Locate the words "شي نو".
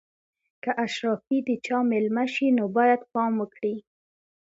2.33-2.65